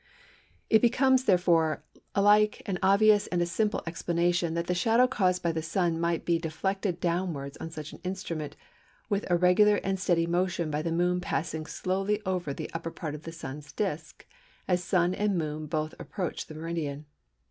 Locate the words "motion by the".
10.25-10.91